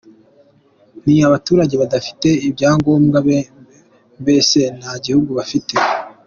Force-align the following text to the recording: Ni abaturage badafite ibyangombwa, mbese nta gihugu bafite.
Ni 1.03 1.15
abaturage 1.27 1.73
badafite 1.81 2.27
ibyangombwa, 2.47 3.17
mbese 4.21 4.59
nta 4.79 4.93
gihugu 5.05 5.29
bafite. 5.39 5.73